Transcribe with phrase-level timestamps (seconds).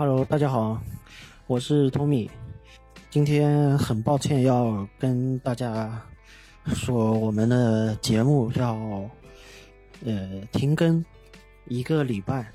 [0.00, 0.80] Hello，大家好，
[1.46, 2.26] 我是 Tommy。
[3.10, 6.02] 今天很抱歉要跟大家
[6.68, 8.74] 说，我们的节目要
[10.06, 11.04] 呃停更
[11.66, 12.50] 一个礼拜。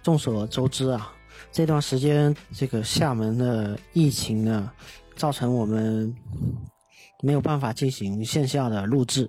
[0.00, 1.12] 众所周知啊，
[1.50, 4.70] 这段时间这个厦门的疫情呢，
[5.16, 6.14] 造成我们
[7.20, 9.28] 没有办法进行线下的录制。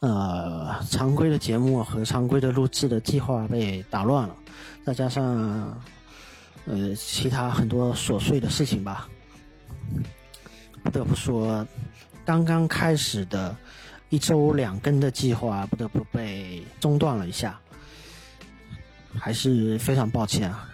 [0.00, 4.34] 呃，常规的节目和常规的录制的计划被打乱了，
[4.86, 5.78] 再加上
[6.66, 9.08] 呃其他很多琐碎的事情吧，
[10.82, 11.66] 不得不说，
[12.24, 13.56] 刚刚开始的
[14.08, 17.58] 一周两更的计划不得不被中断了一下，
[19.18, 20.68] 还是非常抱歉啊。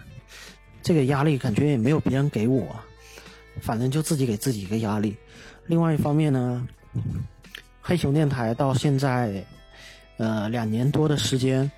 [0.81, 2.75] 这个压力感觉也没有别人给我，
[3.61, 5.15] 反正就自己给自己一个压力。
[5.65, 6.67] 另外一方面呢。
[7.79, 9.45] 黑熊电台到现在，
[10.17, 11.71] 呃，两年多的时间，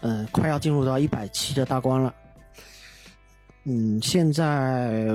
[0.00, 2.14] 呃，快要进入到一百期的大关了。
[3.64, 5.06] 嗯，现在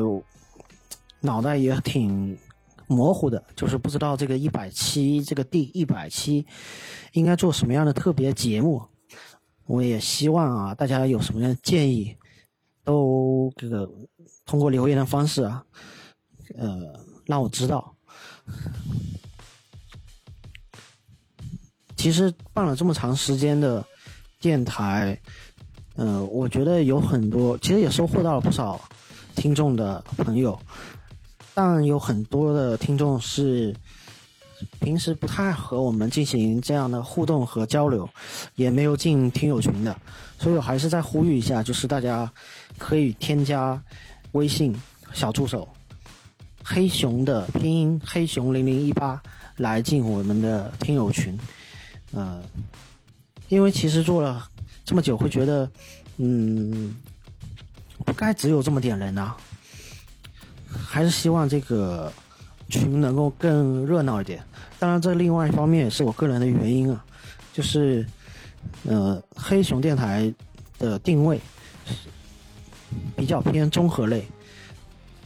[1.19, 2.37] 脑袋也挺
[2.87, 6.45] 模糊的，就是不知道这个一百期，这个第一百期
[7.11, 8.81] 应该做什么样的特别节目。
[9.65, 12.15] 我也希望啊，大家有什么样的建议，
[12.85, 13.89] 都这个
[14.45, 15.65] 通过留言的方式啊，
[16.57, 17.93] 呃，让我知道。
[21.97, 23.85] 其实办了这么长时间的
[24.39, 25.19] 电台，
[25.97, 28.79] 嗯，我觉得有很多，其实也收获到了不少
[29.35, 30.57] 听众的朋友，
[31.53, 33.75] 但有很多的听众是
[34.79, 38.07] 平时不太和我们进行这样的互动和交流，
[38.55, 39.95] 也没有进听友群的，
[40.37, 42.31] 所以我还是再呼吁一下，就是大家
[42.77, 43.81] 可以添加
[44.33, 44.75] 微信
[45.13, 45.67] 小助手
[46.63, 49.21] 黑熊的拼音黑熊零零一八
[49.55, 51.37] 来进我们的听友群。
[52.13, 52.41] 嗯，
[53.49, 54.47] 因为其实做了
[54.87, 55.69] 这么久，会觉得，
[56.15, 56.95] 嗯，
[58.05, 59.35] 不该只有这么点人呐，
[60.71, 62.09] 还是希望这个
[62.69, 64.41] 群能够更热闹一点。
[64.79, 67.03] 当然，这另外一方面也是我个人的原因啊，
[67.51, 68.07] 就是，
[68.85, 70.33] 呃，黑熊电台
[70.79, 71.37] 的定位
[73.17, 74.25] 比较偏综合类，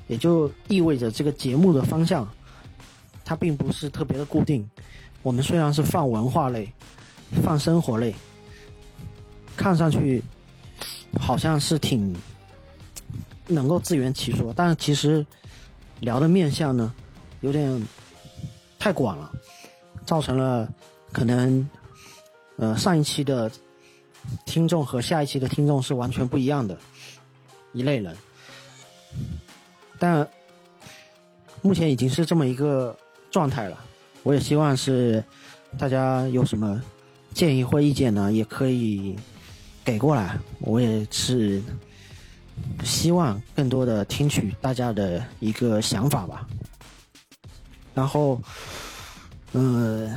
[0.07, 2.27] 也就意味着这个节目的方向，
[3.23, 4.67] 它并不是特别的固定。
[5.21, 6.67] 我们虽然是放文化类、
[7.43, 8.15] 放生活类，
[9.55, 10.23] 看上去
[11.19, 12.15] 好像是挺
[13.47, 15.25] 能够自圆其说，但是其实
[15.99, 16.93] 聊的面相呢，
[17.41, 17.81] 有点
[18.79, 19.31] 太广了，
[20.05, 20.67] 造成了
[21.11, 21.69] 可能
[22.57, 23.51] 呃上一期的
[24.45, 26.77] 听众和下一期的听众是完全不一样的
[27.73, 28.15] 一类人，
[29.99, 30.27] 但
[31.61, 32.97] 目前已经是这么一个
[33.29, 33.77] 状态了。
[34.23, 35.23] 我也希望是
[35.77, 36.81] 大家有什么
[37.33, 39.15] 建议或意见呢，也可以
[39.83, 40.37] 给过来。
[40.59, 41.61] 我也是
[42.83, 46.47] 希望更多的听取大家的一个想法吧。
[47.93, 48.41] 然后，
[49.53, 50.09] 嗯，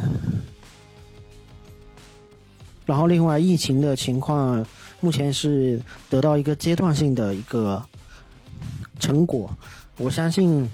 [2.87, 4.65] 然后另外疫情的情况
[5.01, 7.83] 目前是得到一个阶段性的一个
[8.99, 9.51] 成果，
[9.97, 10.69] 我相信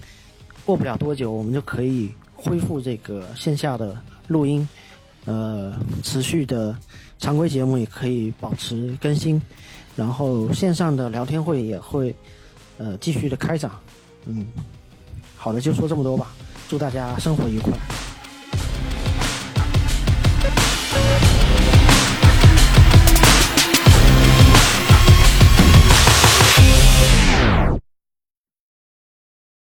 [0.64, 2.12] 过不了多久我们就可以。
[2.42, 3.94] 恢复这个线下的
[4.28, 4.66] 录音，
[5.30, 6.76] 呃，持续的
[7.20, 9.40] 常规节目也可以保持更新，
[9.94, 12.12] 然后线上的聊天会也会
[12.78, 13.70] 呃继续的开展，
[14.26, 14.44] 嗯，
[15.36, 16.32] 好的，就说这么多吧，
[16.68, 17.72] 祝大家生活愉快。